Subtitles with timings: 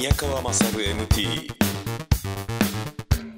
[0.00, 1.52] 宮川勝 MT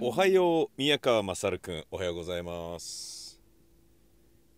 [0.00, 3.41] おはよう宮川勝くんおはようございます。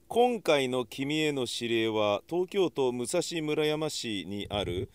[0.07, 4.91] 今回の君への指令は東京都武蔵村山市にある、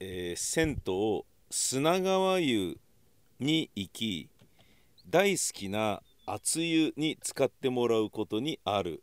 [0.00, 2.76] えー、銭湯砂川湯
[3.40, 4.28] に行き
[5.08, 9.02] 大好きな熱湯に使ってもらうことにある。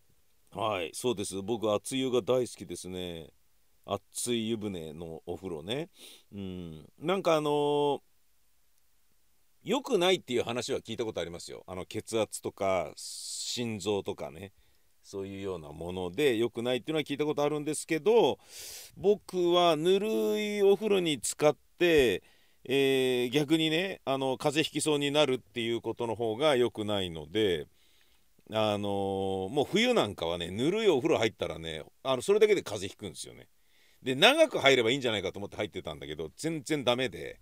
[0.51, 1.41] はいそうです。
[1.41, 3.31] 僕熱湯が大好きですね。
[3.85, 5.89] 熱い湯船のお風呂ね
[6.33, 7.99] うんなんかあのー
[9.63, 11.63] 良くないっていう話は聞いたことありますよ。
[11.67, 14.53] あの血圧とか心臓とかね
[15.03, 18.39] そういうようなもので良くないっていうのは聞いたことあるんですけど
[18.95, 20.07] 僕はぬる
[20.39, 22.23] いお風呂に使って、
[22.63, 27.67] えー、逆にねあの風邪ひきそうになるっていうことの方が良くないので。
[28.51, 33.47] あのー、もう冬なんかはねぬるいお風呂入ったらねあのそれだけで風邪ひくんですよね。
[34.03, 37.39] で長く入ればいいんじゃないかと思って入ってたんだけど全然ダメで。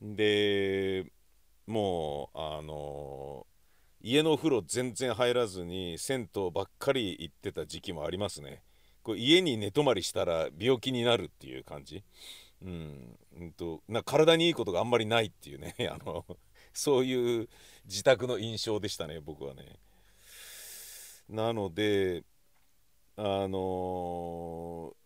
[0.00, 1.06] で
[1.66, 3.46] もうあの
[4.02, 8.62] 家のお風呂全然入らずに銭湯ばっかり行ってた時期もありますね。
[9.02, 12.02] こう家に寝泊まりしたら病気になるっていう感じ。
[12.62, 13.52] うん、ん。
[13.52, 15.74] とな体にいいことがあんまりないっていうね。
[15.90, 16.24] あの
[16.72, 17.48] そういう
[17.84, 19.78] 自宅の印象でしたね僕はね。
[21.28, 22.24] なので
[23.16, 23.50] あのー、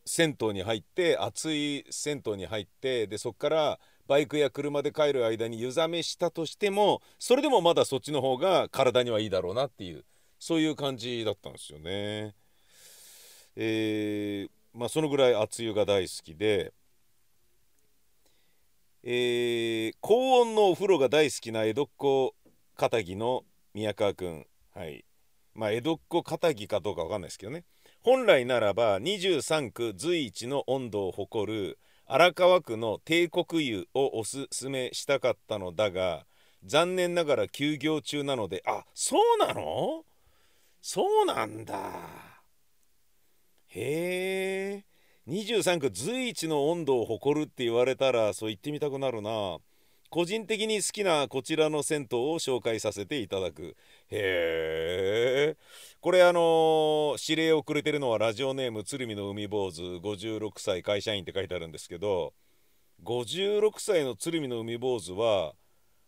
[0.07, 10.05] 銭湯に入って熱い銭湯に入ってでそこからバイクや車で帰る間に湯冷めしたとしてもそれでもまだそっちの方が体にはいいだろうなっていう
[10.39, 12.35] そういう感じだったんですよね。
[13.57, 16.73] えー、まあそのぐらい熱湯が大好きで、
[19.03, 22.35] えー、高温のお風呂が大好きな江戸っ子
[22.77, 24.47] 片木の宮川くん。
[24.75, 25.05] はい。
[25.55, 27.65] まあ江戸っ子片木かどうかわかんないですけどね。
[28.07, 31.77] 本来ならば23区随一の温度を誇る
[32.07, 36.25] 荒川区の帝国湯をおすすめしたかったのだが
[36.65, 40.05] 残念ながら休業中なのであそうなの？
[40.81, 41.75] そうなんだ。
[43.71, 44.85] へえ。
[45.27, 49.59] 23区随一の温度を誇るって言われたらそう言ってみたくなるな。
[50.11, 53.77] 個人的に好きなこちらの銭湯を紹介させていただく。
[54.11, 55.57] へえ
[56.01, 62.33] これあの、指令をくれてるのはラジオネーム鶴見の海坊主56歳会社員って書いてあるんですけど
[63.05, 65.55] 56歳の鶴見の海坊主は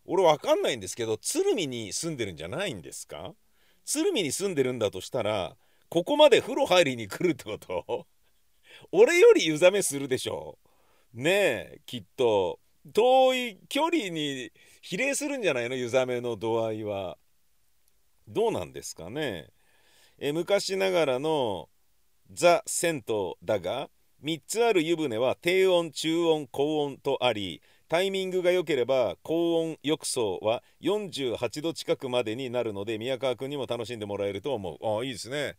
[0.05, 3.33] 俺わかんないんですけど鶴見に住んでるんじゃないんですか？
[3.85, 5.55] 鶴見に住んでるんだとしたら
[5.89, 8.07] ここまで風呂入りに来るってこと？
[8.91, 10.57] 俺より湯冷めするでしょ？
[11.13, 11.31] ね
[11.75, 12.59] えきっと。
[12.93, 14.51] 遠い距離に
[14.81, 15.75] 比例するんじゃないの？
[15.75, 17.17] 湯冷めの度合いは。
[18.27, 19.49] どうなんですかね？
[20.19, 21.69] え昔ながらの
[22.31, 23.89] ザ・銭湯だが
[24.23, 34.77] 3つある湯船は低温中温高温とありタイミングが良ければ高温浴槽は48度近くまでになるので宮川君にも楽しんでもらえると思う。
[34.85, 35.55] ああいいですね。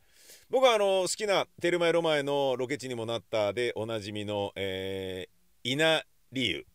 [0.49, 6.67] 僕はあの好きなテルマエロマエのロケ地にもなったでおなじみの、えー、稲荷湯。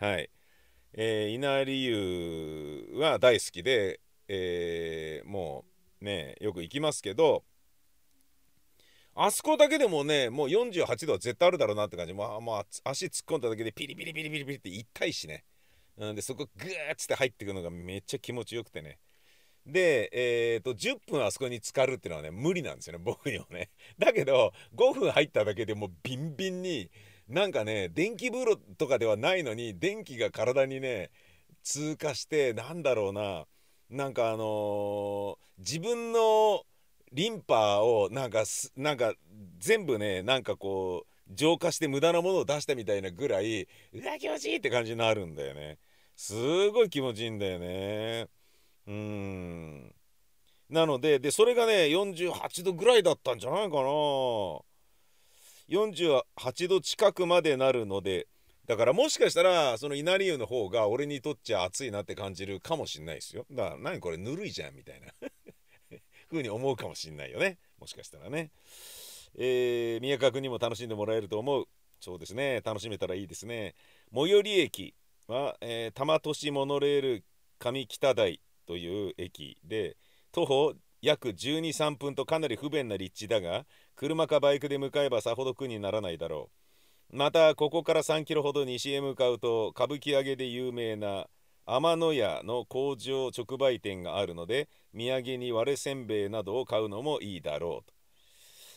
[0.00, 0.30] はい。
[0.94, 5.66] えー、稲荷湯は大好きで、えー、も
[6.00, 7.44] うね、よく行きますけど、
[9.14, 12.14] あそこだけでもね、もう48度は絶対あるだろうなって感じ。
[12.14, 15.44] まあ、まあ、足突っ込んだだけでピリピリピリピリピリって痛いしね。
[15.98, 19.00] うん、で、そこグーッつって入ってくのがめっちゃ気持ちよくてね。
[19.66, 23.68] で、えーと、10分あそこに浸かるっていうのはね無理なんですよね僕にはね
[23.98, 26.90] だけど5分入っただけでもうビンビンに
[27.30, 31.10] なんかね電気風呂とかではないのに電気が体にね
[31.62, 33.46] 通過してなんだろうな
[33.88, 36.62] なんかあのー、自分の
[37.12, 38.44] リンパをなんか
[38.76, 39.14] なんか
[39.58, 45.78] 全部ねなんかこう浄化して無駄なものを出したみたいなぐらいうわ気持ちいいって感じになるんだよね。
[46.16, 48.28] すごい気持ちいいんだよね。
[48.86, 49.94] うん。
[50.68, 54.60] なのででそれがね48度ぐらいだったんじゃないかな。
[55.70, 58.26] 48度近くまでなるので
[58.70, 63.44] だからもしかしたらその稲荷湯の方が俺にとっちゃ暑いなって感じるかもしんないですよ。
[63.50, 65.08] だから何これぬるいじゃんみたいな。
[66.30, 67.58] 風に思うかもしんないよね。
[67.80, 68.52] もしかしたらね。
[69.36, 71.66] えー、宮川君にも楽しんでもらえると思う。
[71.98, 72.60] そうですね。
[72.64, 73.74] 楽しめたらいいですね。
[74.14, 74.94] 最寄り駅
[75.26, 77.24] は、えー、多摩都市モノレール
[77.58, 79.96] 上北台という駅で
[80.30, 83.64] 徒歩約123分とかなり不便な立地だが
[83.96, 86.50] 車かバイクで向かえばさほど苦にならないだろ
[87.12, 87.16] う。
[87.16, 91.26] またここから3キロほど西へ向かうと歌舞伎揚げで有名な
[91.66, 97.86] 天野屋の工場直売店があるので土産に割れせんべいなどを買うのもいいだろう。
[97.86, 97.94] と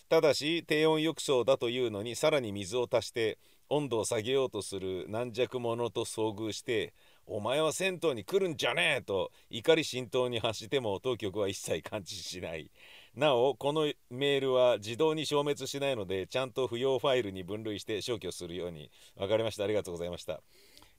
[0.10, 6.94] ただし低温浴槽だというのにさらに水を足して温度を下げようとする軟弱者と遭遇して
[7.26, 12.70] 「お前は銭湯に来るんじゃねえ!」と怒り心頭に発しても当局は一切感知しない。
[13.16, 18.90] なおこのメールは自動に消滅しないのでちゃんと不要ファイルに分類して消去するように。
[19.16, 19.64] 分かりました。
[19.64, 20.42] ありがとうございました、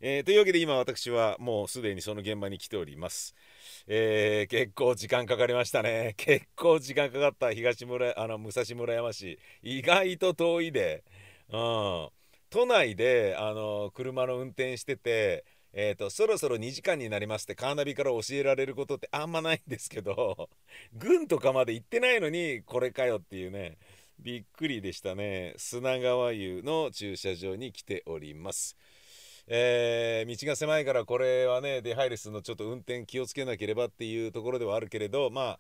[0.01, 3.35] えー、というわけで今私はもうすでにその現場に来ております、
[3.89, 6.15] えー、結構時間かかりましたね。
[6.17, 7.53] 結構時間かかった。
[7.53, 9.39] 東村あの武蔵村山市。
[9.63, 11.03] 意外と遠いで。
[11.51, 12.09] うん。
[12.51, 15.45] 都内であの車の運転してて
[15.77, 20.49] えーと、そろそろ2時間になりますってカーナビから教えられることってあんまないんですけど
[20.95, 23.77] 軍とかまで行ってないのにこれかよっていうね
[24.21, 28.77] びっくりでしたね砂川湯の駐車場に来ております。
[29.47, 35.59] えー、道が狭いからこれはね出入りするのちょっと運転気をつけなければっていうところではあるけれどま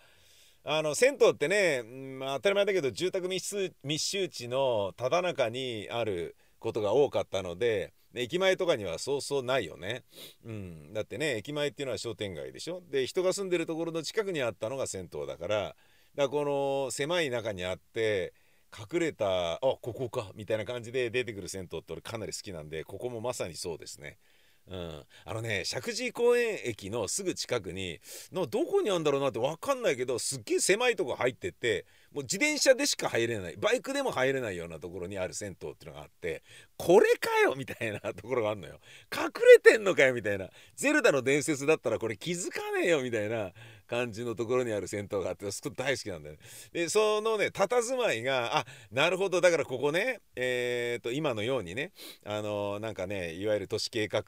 [0.64, 10.04] ああの銭湯ってね、まあ、当たり前だけど住宅密集地のただ中にあることが多かったのでで駅前とかにはそうそうないよね。
[10.46, 15.76] うん、だってね駅前っていうのは商店街でしょで人が住んでるところの近くにあったのが銭湯だからだか
[16.14, 18.32] らこの狭い中にあって
[18.72, 24.18] 隠れたあここかみたいな感じで出てくる銭湯って俺かなり好きなんでここもまさにそうですね。
[24.66, 28.00] うん、あのね石神井公園駅のすぐ近くに
[28.32, 36.42] のどこにあるんだろうなって分かんないけどすっげえ狭いとこ入っててもう自転車でしか入れないバイクでも入れないようなところにある銭湯っていうのがあって
[36.78, 38.80] これかよみたいなところがあるのよ。
[39.14, 40.48] 隠れてんのかよみたいな。
[40.76, 43.52] ゼルダの伝説だったらこれ気づかねえよみたいな。
[43.94, 46.40] 感じのところにある銭湯があってすごく大好きなんだよね。
[46.72, 51.92] でそのね佇まいがあなるほどだからここねえー、と今のようにね
[52.24, 54.22] あのなんかねいわゆる都市計画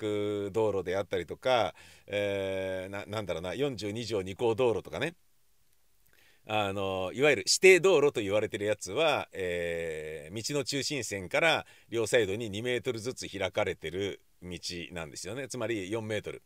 [0.52, 1.74] 道路であったりとか、
[2.06, 5.14] えー、なんだろうな42条二項道路とかね
[6.46, 14.58] あのいわゆる指定道路と言われてるやつは、えー、道の中心線から両サイドに2メートルずつ開かれてる道
[14.92, 16.42] なんですよねつまり4メートル。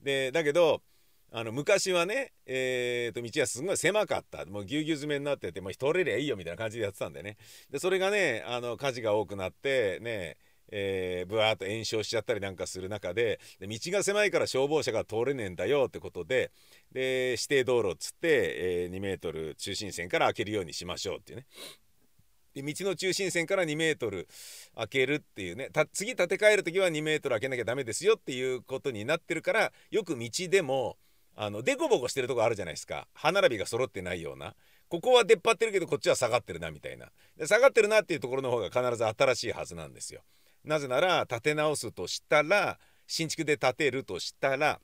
[0.00, 0.82] でだけど
[1.34, 4.44] あの昔はね、えー、と道はすごい狭かった。
[4.44, 7.38] もうぎゅうぎゅう詰めになっててもう通れりゃいいよみたいな感じでやってたんでね。
[7.70, 10.36] でそれがねあの火事が多くなってね
[10.74, 16.50] えー、ブワーッと炎症しちゃったりなんかする中でで道が狭いから消防車が通れねえんだよってことで
[16.92, 21.46] で指定道路っつって、えー、2メートル中心線から開けるようにしましょうっていうね。
[22.54, 24.28] で道の中心線から2メートル
[24.76, 25.70] 開けるっていうね。
[25.92, 30.96] 次建て替える時は2メートル開けなきゃダメですよっていうことになってるからよく道でも
[31.34, 33.08] あのデコボコしてるとこあるじゃないですか。
[33.14, 34.54] 歯並びが揃ってないような。
[34.88, 37.06] ここは出っ張ってるけどこっちは下がってるなみたいな。
[37.36, 40.22] で下がってるなっていうところの方が必ず新しいはずなんですよ。
[40.64, 44.80] なぜなら建て直すとしたら新築で建てるとしたら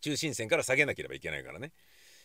[0.00, 1.72] 中心線から下げなければいけないからね。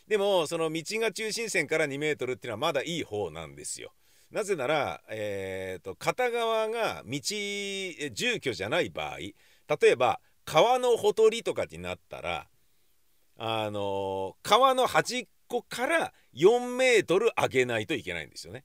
[0.08, 3.94] でもその道が中心線から2メートルっていうのはまだいい方なんですよ。
[4.32, 9.36] なぜなら、えーと、片側が道住居じゃない場合例
[9.84, 12.48] えば川のほとりとかになったら
[13.38, 18.64] あの川の端っこから4メートル上げないといけないんですよね。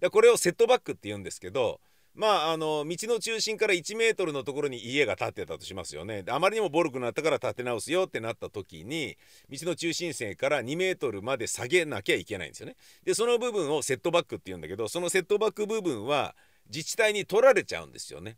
[0.00, 1.80] でこれをセットバックって言うんですけど
[2.14, 6.22] まああの道の中心から1メートルのところに家が建ってたとしますよね。
[6.22, 9.16] であまりにもボルクになったから建て直すよってなった時に
[9.50, 12.76] 道の中心線から2メートルまで下げなきゃいけないんですよね。
[13.04, 16.34] でその部分をセットバックって言うんだけどそのセットバック部分は
[16.68, 18.36] 自治体に取られちゃうんですよね。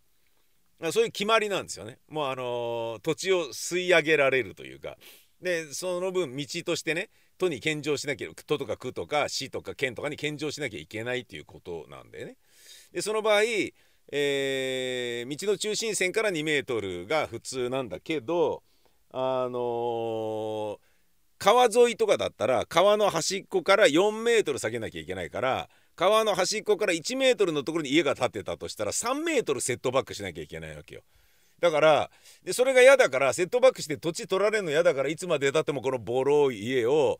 [0.93, 1.99] そういう決まりなんですよね。
[2.09, 4.97] もうあの、土地を吸い上げられるというか。
[5.42, 12.37] でその分道としてね都に献上しなきゃ都とか区とか市とか県とかに献上しなきゃいけないっていうことなんでね
[12.92, 13.42] でその場合、
[14.12, 18.62] えー、道の中心線から2メートルが普通なんだけど
[19.12, 20.78] あのー、
[21.38, 31.02] 川沿いとかだったら川の端っこから4メートル下げなきゃいけないから川の端っこから1メートルのところに家が建ってたとしたら3メートルセットバックしなきゃいけないわけよ。
[31.61, 32.11] だから
[32.45, 37.19] でそれが嫌だからセットバックして土地取られるの嫌だからいつまでたってもこのボロい家を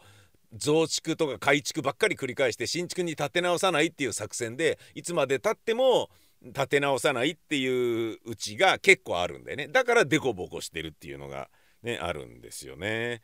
[0.54, 6.11] 増築とか改築ばっかり繰り返して新築に建て直さないっていう作戦でいつまでたっても
[6.54, 9.68] 建て直さないっていううちが結構あるんでね。
[9.68, 11.50] だからデコボコしてるっていうのが
[11.82, 13.20] ねあるんですよね。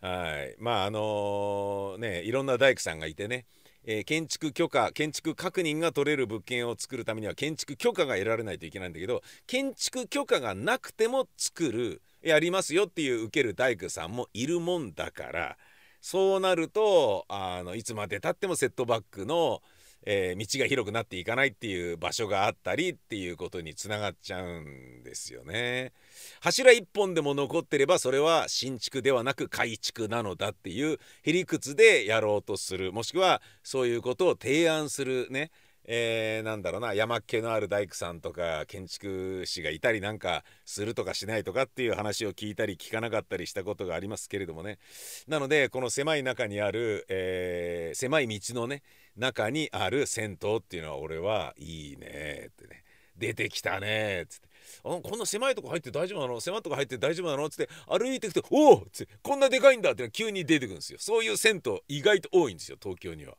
[0.00, 0.56] はい。
[0.58, 3.46] まああのー、ねいろんな大工さんがいてね。
[3.84, 15.56] えー、建築許可建築確認が取れる物件を作るためには建築許可が得られないといけないんだけど建築許可がなくても作るやりますよっていう受ける大工さんもいるもんだから
[16.00, 19.62] そうなるとあのいつまでたってもセットバックの、
[20.04, 25.92] えー、道が広くなっていかないっていう場所があったりっていうことにつながっちゃうんですよね。
[26.40, 35.50] 柱一本でも残ってればそれは新築ではなく改築なのだっていうへりくつでやろうとするもしくはそういうことを提案するね
[35.84, 44.78] えー、なんだろうな山っ気のある大工さんとか建築士がいたりなんかするとかしないとかっていう話を聞いたり聞かなかったりしたことがありますけれどもね
[45.26, 48.82] なのでこの狭い中にある、えー、狭い道のね
[49.16, 52.84] 中にある銭湯っていうのは俺はいいねってね
[53.16, 54.48] 出てきたねっつって
[54.84, 56.40] あこんな狭いとこ入って大丈夫なの？
[56.40, 63.36] 狭いとこ入って大丈夫なのっつって歩いていくと「おお!」っつって「こんなでかいんだ!」って急に出てくるんですよそういう銭湯意外と多いんですよ東京には。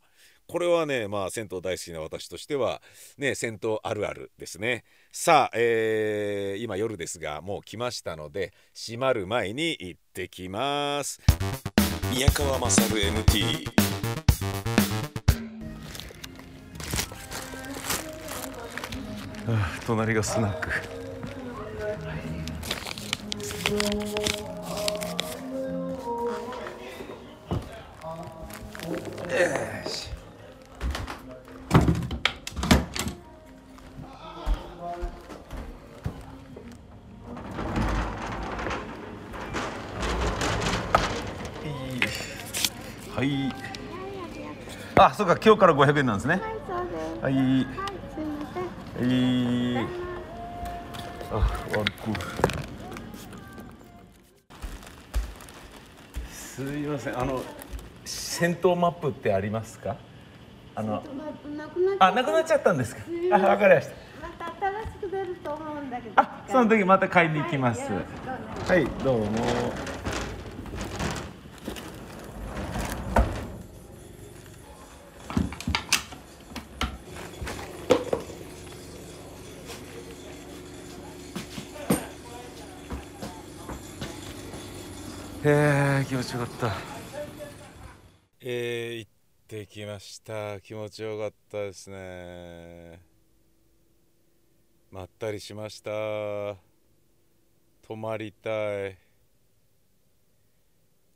[0.54, 2.80] これはねまあ銭湯大好きな私としては
[3.18, 4.84] ね銭湯あるあるですね。
[5.12, 11.20] さあ、えー、今夜ですがもう来ましたので閉まる前に行ってきます。
[12.14, 13.68] 宮川勝 MT
[19.48, 20.70] あ隣がスナック。
[45.06, 46.36] あそうか今日から500円なんですね。
[46.36, 47.24] はい、そうです。
[47.24, 47.34] はい。
[47.34, 49.76] はい、すいません。
[49.76, 49.88] はい。
[51.30, 52.14] あワンコ
[56.32, 57.20] すいません。
[57.20, 57.42] あの
[58.06, 59.98] 戦闘マップってありますか？
[60.76, 61.26] あのま
[61.66, 63.02] なくなっちゃあなくなっちゃったんですか？
[63.34, 63.94] あわかりました。
[64.22, 66.14] また新しく出ると思うんだけど。
[66.16, 67.82] あその時また買いに行きます。
[67.92, 68.04] はい
[68.70, 69.28] はいどうも
[85.46, 86.72] へえ気持ちよかった。
[88.40, 89.12] えー、行っ
[89.46, 90.62] てきました。
[90.62, 93.02] 気持ちよかったですね。
[94.90, 95.90] まったりしました。
[97.86, 98.98] 泊まりたい。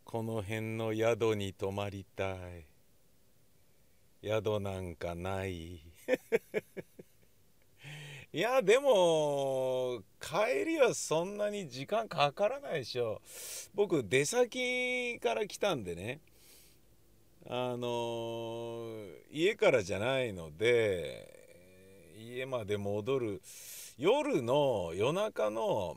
[0.04, 2.66] この辺の宿に泊まりたい。
[4.22, 5.76] 宿なんかない。
[8.34, 8.90] いやでも
[10.28, 13.22] 帰りはそんなに時間かからないでしょ。
[13.74, 16.20] 僕出先から来たんでね。
[17.50, 23.42] あの家からじゃないので家まで戻る。
[23.98, 25.96] 夜の夜中の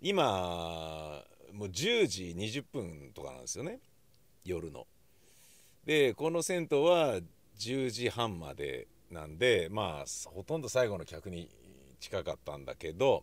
[0.00, 1.22] 今
[1.52, 3.80] もう10時20分とかなんですよね。
[4.46, 4.86] 夜の。
[5.84, 7.20] でこの銭湯は
[7.58, 11.50] 10時半までなんでまあほとんど最後の客に
[12.00, 13.22] 近かったんだけど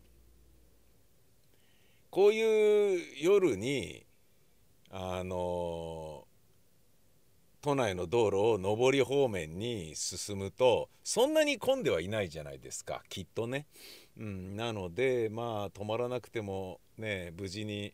[2.09, 4.05] こういう夜に
[4.89, 6.25] あの
[7.61, 13.65] 都内の道路を上り方面に進むとそんなに混んではいないじゃないですかきっとね。
[14.17, 17.93] うん、なのでまあ止まらなくてもね無事に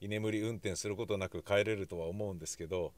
[0.00, 2.92] 居眠り運転することなく帰れるとは思うんですけど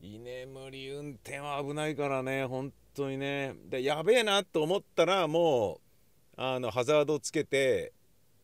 [0.00, 5.91] 居眠り運転は危ないからね本当にねでやべえなと思ったらもう
[6.36, 7.92] あのハザードをつけて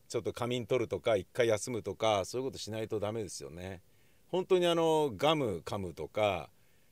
[0.07, 3.81] ちょっと仮眠取るとか一回休むとかそういうことしないとダメですよね。
[4.29, 6.49] 本当にあのガム噛むとか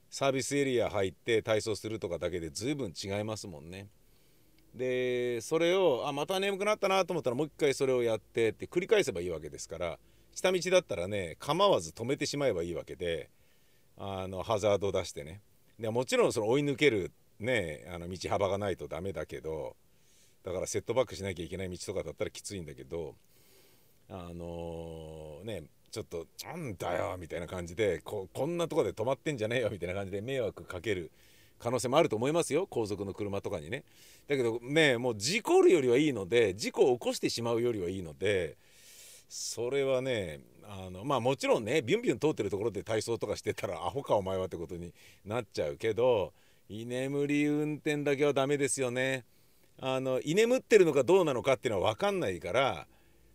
[0.09, 3.87] サービスエリア入って体操するとかだけで随分違いますもんね。
[4.73, 9.99] でそれをあまた眠くなったなと思ったらもう一回それをやってって繰り返せばいいわけですから
[10.35, 13.29] 下道だったらね構わず止めてしまえばいいわけで
[13.97, 15.41] あのハザードを出してね。
[15.79, 19.75] でもちろんその追い抜けるねあの道幅がないとダメだけど
[20.47, 23.15] だからセットバックしなきゃいけない道とかだったらきついんだけど
[24.09, 31.11] あのーねちょっと「なんだよ」みたいな感じでここんなとこで止まってんじゃねえよみたいな感じで迷惑かける
[31.59, 33.83] 可能性もあると思いますよ後続の車とかにね。
[34.27, 38.55] だけどねもう事故るよりはいいので事故を起こしてしまうよりはいいので
[39.27, 44.93] それはねあのまあもちろんねビュンビュン通ってるところで体操とかしてたらアホかお前はってことに
[45.25, 46.31] なっちゃうけど
[46.69, 49.25] 居眠り運転だけはダメですよね。
[49.79, 52.87] あの居眠ってるのかどうなのかっていうのは分かんないから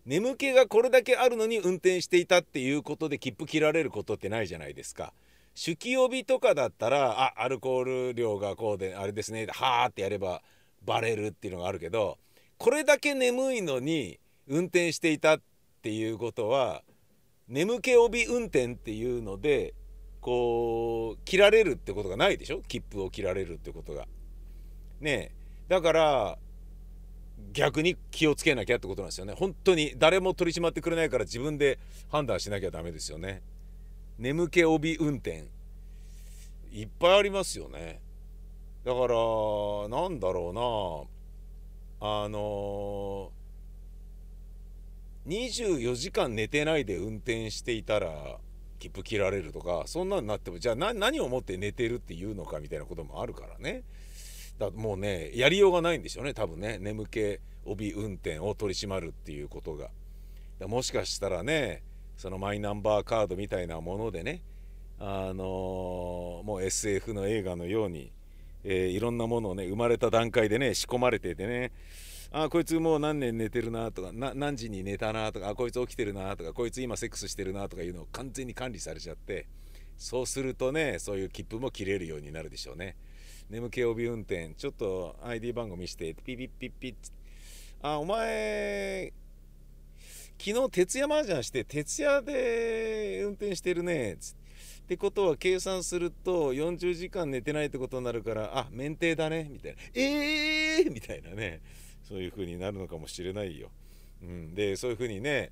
[0.05, 5.13] 眠気がこれだけあるのに運転していたっていうことで切符切られることってないじゃないですか。
[5.55, 10.43] 酒気帯びとかだったらあアルコール量がこうであれですねはーってやれば
[10.85, 12.19] バレるっていうのがあるけど
[12.57, 14.19] これだけ眠いのに
[14.49, 15.41] 運転していたっ
[15.83, 16.83] ていうことは
[17.49, 19.75] 眠気帯び運転っていうので
[20.21, 22.63] こう切られるってことがないでしょ？
[22.67, 24.07] 切符を切られるってことが。
[25.01, 26.39] ねえだから
[27.53, 29.35] 逆に気をつけなきゃってことなんですよね。
[29.37, 31.79] 本当に誰も取り締まってくれないから自分で
[32.09, 33.43] 判断しなきゃダメですよね。
[34.19, 35.49] 眠気帯運転。
[36.71, 38.01] いっぱいありますよね。
[38.85, 39.15] だから
[39.89, 41.09] なんだろ
[42.01, 42.09] うな。
[42.25, 43.31] あの
[45.29, 48.39] 24時間寝てないで運転していたら
[48.81, 53.85] 切符切られるとかそんなになってもじゃあ何をもって寝てるっていうのかみたいなこともあるからね。
[54.59, 56.35] だもうねやりようがないんでしょうね。
[56.35, 56.79] 多分ね。
[56.81, 59.91] 眠気帯運転を取り締まるっていうことが。
[60.59, 61.83] だもしかしたらね
[62.17, 64.43] そのマイナンバーカードみたいなものでね
[64.99, 68.13] あのー、もう SF の映画のように、
[68.63, 71.73] えー、いろんなものをね生まれた段階でね仕込まれててね
[72.31, 79.49] あこいつもう何年寝てるなとか何時に寝たなとかあこいつ起きてるなとかこいつ今セックスしてるなとかいうのを完全に管理されちゃって
[79.99, 82.97] そうするとねそういう切符も切れるようになるでしょうね。
[83.53, 86.95] 眠気帯運転ちょっと ID 番号見してピピッピッピッ
[87.83, 89.13] あお前
[90.39, 94.35] 昨日徹夜麻雀して徹夜で運転してるねつっ
[94.89, 94.97] て。
[94.97, 99.79] ことは計算すると40時間寝てないってことになるからあ免停だねみたいな。
[99.95, 101.61] ええー、みたいなね。
[102.09, 103.71] そういう風になるのかもしれないよ。
[104.23, 105.51] うん、でそういう風にね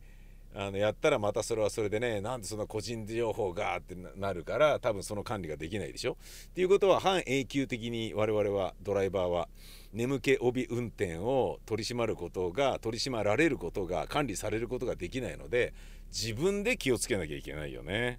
[0.52, 6.16] あのやったらまたそれはそれでねなんでそんな個人情報がってなるから多分その管理ができないでしょ？
[6.48, 9.48] っていうことは半永久的に我々はドライバーは
[9.92, 15.72] 眠気帯運転を取り締まることが取り締まられることが管理されることができないので
[16.10, 18.18] 自分で気をつけなきゃいけないよね。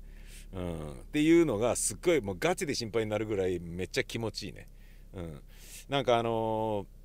[0.54, 4.68] うん、っていうのがすっごいもうガチで心配になるぐらいめっちゃ気持ちいいね。
[5.14, 5.42] うん、
[5.90, 7.02] なんかあのー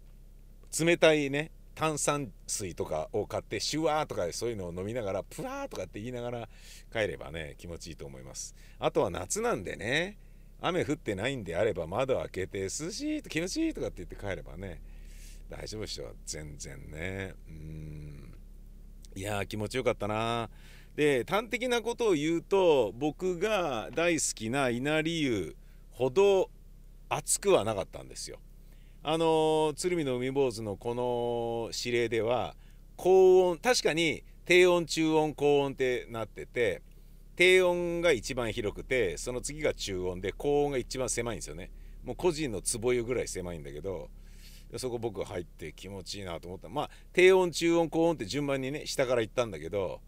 [0.84, 6.48] 冷たいね炭酸水とかを買ってシュワーとかそういうのを飲みながらプラーとかって言いながら
[6.90, 8.56] 帰ればね気持ちいいと思います。
[8.80, 10.18] あとは夏なんでね
[10.60, 14.80] 雨降ってないんであれば窓開けて涼しいと気持ちいいとかって言って帰ればね
[15.50, 17.34] 大丈夫でしょ全然ね。
[17.46, 18.34] うん。
[19.14, 20.48] いやー気持ちよかったな。
[20.96, 25.56] で端的なことを言うと僕が大好きな稲荷湯
[25.90, 26.48] ほど
[27.10, 28.38] 熱くはなかったんですよ。
[29.08, 32.56] あの鶴見の海坊主のこの指令では
[32.96, 36.82] 高音確かに低音中音高音ってなってて
[37.36, 41.70] 低音が一番広くてその次が中音で高音が一番狭いんですよね。
[42.02, 44.08] もう個人の壺湯ぐらい狭いんだけど
[44.76, 46.68] そこ僕入って気持ちいいなと思った。
[46.68, 50.00] まあ低音中音高音って順番にね下から行ったんだけど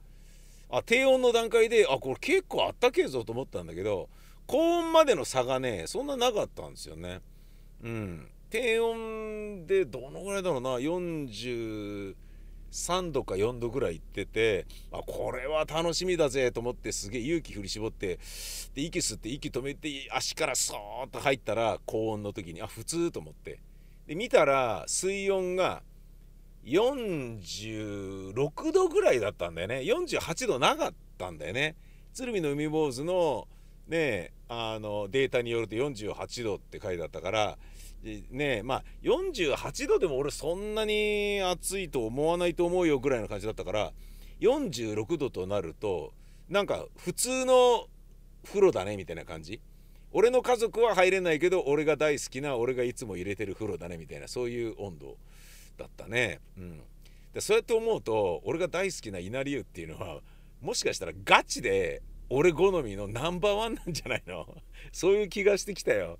[0.70, 4.08] あ低音の段階であこれ結構あったけえぞと思ったんだけど
[4.48, 7.20] 高音までの差がねそんななかったんですよね。
[7.84, 8.28] うん。
[8.50, 12.14] 低温でどのぐらいだろうな？43
[13.12, 18.18] 度か4度ぐらいいっててあこれは楽しみだぜと思ってすげえ勇気振り絞って
[18.74, 23.60] で息吸って息止めて足からそーっと入ったら高温の時にあ普通と思って。
[24.06, 25.82] で見たら水温が
[26.64, 29.80] 46度ぐらいだったんだよね。
[29.80, 31.76] 48度なかったんだよね。
[32.14, 33.46] 鶴見の海坊主の
[33.86, 37.58] ねあのデータによると48度って書いてあったから
[38.30, 43.92] ねまあ48度でも俺そんなに暑いと思わないと思うよぐらいの感じだったから
[44.40, 46.12] 46度となると
[46.48, 47.86] なんか普通の
[48.44, 49.60] 風呂だねみたいな感じ。
[50.10, 55.16] 俺の家族は入れないけど俺が大好きな俺がいつも入れてる風呂だねみたいなそういう温度
[55.76, 56.40] だったね。
[56.56, 56.80] うん。
[57.34, 60.20] でそうやって思うと俺が大好きな稲荷湯っていうのは
[60.62, 64.46] もしかしたらガチで俺好みのナンバーワンなんじゃないの？
[64.92, 66.18] そういう気がしてきたよ。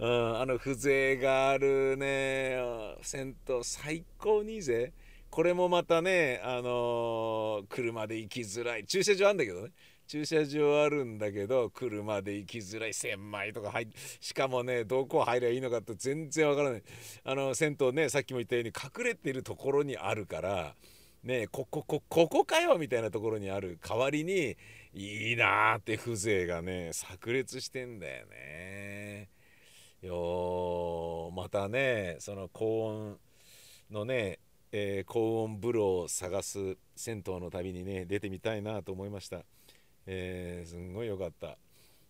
[0.00, 2.56] うん、あの風情があるね
[3.02, 4.92] 銭湯最高にいいぜ。
[5.30, 8.86] これもまたね、あのー、車で行きづらい。
[8.86, 9.72] 駐車場あるんだけどね。
[10.06, 12.94] 駐車場あるんだけど車で行きづらい。
[12.94, 13.88] 狭いとか入
[14.20, 16.82] しかもねどこ入りゃいいのかって全然わからない。
[17.24, 20.74] あの銭湯ねさっきも言ったように隠れてるところにあるから
[21.24, 23.78] ねこここここかよみたいなところにある。
[23.86, 24.56] 代わりに
[24.94, 29.28] いいなーって風情がね炸裂してんだよね。
[30.02, 33.18] よまたねその高温
[33.90, 34.38] のね、
[34.70, 39.42] えー、高温風呂を探す銭湯の旅にね出てみたいなと思いました。
[40.06, 41.58] えー、すんごい良かった。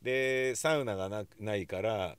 [0.03, 2.17] でサウナがないから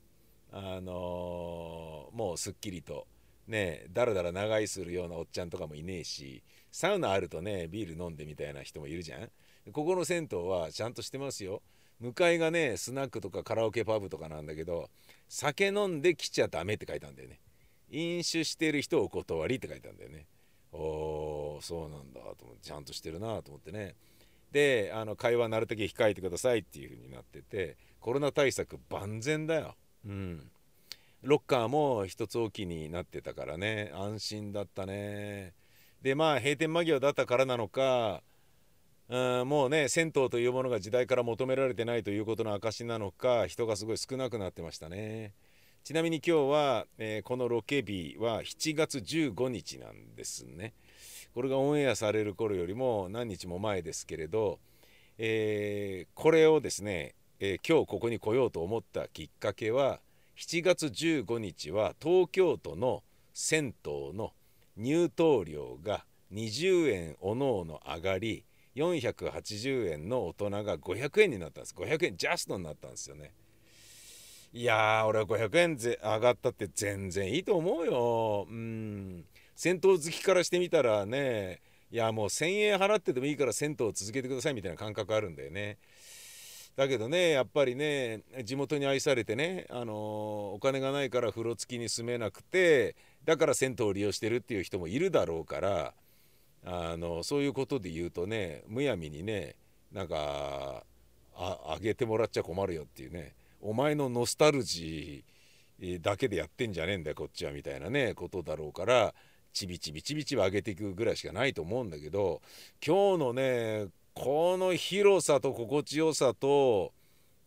[0.52, 3.06] あのー、もうすっきりと
[3.46, 9.30] ねだらだら長居するようなおっちゃんとかもいねえしサウナあるとねビール飲んでみたいな人もいるじゃん
[9.72, 11.62] ここの銭湯はちゃんとしてますよ
[12.00, 14.88] 向かいがねスナックとかカラオケパブとかなんだけど
[15.30, 17.38] 酒飲んで来ちゃダメって書いたんだよね。
[17.88, 20.26] 飲酒してる人お断りって書いたんだよね。
[20.72, 23.94] おーそうなんだと思ってちゃんとしてるなと思ってね。
[24.50, 29.76] であの会話なるだけ控えてくださいっていう風になっててコロナ対策万全だよ。
[30.04, 30.50] うん。
[31.22, 33.92] ロッカーも一つ置きになってたからね。
[33.94, 35.54] 安心だったね。
[36.02, 38.24] でまあ閉店間際だったからなのか
[39.10, 45.34] うんもうね銭湯というものが時代から求められてないということの証なのか人がすごい少なくなってましたね。
[45.82, 50.74] ちなみに今日は、えーこのロケ日は7月15日なんですね。
[51.34, 54.60] これがオンエアされる頃よりも何日も前ですけれど、
[55.18, 59.98] えーこれをですね、えー今日ここに来ようと思ったきっかけは
[60.36, 63.02] 7月15日は東京都の
[63.34, 64.32] 銭湯の
[64.76, 68.44] 入湯料が20円おのおの上がり
[68.80, 71.74] 480円の大人が500円になったんです。
[71.74, 73.32] 500円ジャストになったんですよね。
[74.52, 78.46] いやー俺は500円ぜ上がったって全然いいと思うよ。
[78.48, 79.24] うん。
[79.54, 85.78] 銭湯好きからしてみたらねいやもう1,000円払ってでもいいから銭湯を続けてくださいみたいな感覚あるんだよね。
[86.76, 95.94] だけどねやっぱりね地元に愛されてね、あのーお金がないから風呂付きに住めなくてだから銭湯を利用してるっていう人もいるだろうから
[96.64, 99.56] あのそういうことで言うとねむやみにね
[99.92, 100.84] なんか
[101.34, 109.14] あげてもらっちゃ困るよっていうねお前のノスタルジーだけでやってんじゃねえんだよこっちはみたいなねことだろうから
[109.52, 112.42] ちびちびちびちび上げていくぐらいしかないと思うんだけど
[112.84, 116.92] 今日のねこの広さと心地よさと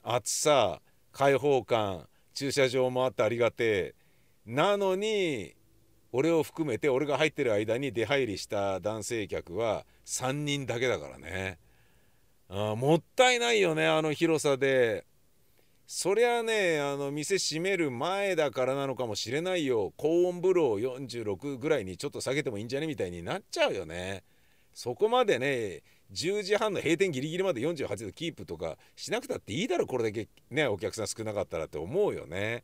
[0.02, 3.96] 暑さ開放感駐車場もあってありがてえ
[4.46, 5.54] なのに
[6.14, 11.58] 俺を含めて俺が入ってる間に出入りした男性客は3人だけだからね。
[12.50, 15.06] あーもったいないよねあの広さで。
[15.86, 19.92] そりゃねあの店閉める前だからなのかもしれないよ。
[19.98, 24.24] 高温風呂を46ぐらいにちょっと下げてもいいんじゃねみたいになっちゃうよね。
[24.72, 25.82] そこまでね
[26.14, 32.64] 10時半の閉店ギリギリまで48度キープとかしなくたっていいだろこれだけねお客さん少なかったらって思うよね。